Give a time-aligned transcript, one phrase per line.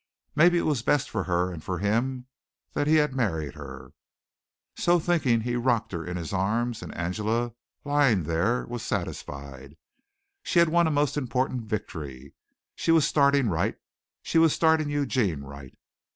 [0.33, 2.25] Maybe it was best for her and for him
[2.73, 3.93] that he had married her.
[4.75, 7.53] So thinking he rocked her in his arms, and Angela,
[7.85, 9.77] lying there, was satisfied.
[10.41, 12.33] She had won a most important victory.
[12.73, 13.77] She was starting right.
[14.23, 15.77] She was starting Eugene right.